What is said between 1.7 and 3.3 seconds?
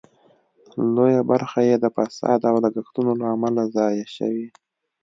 د فساد او لګښتونو له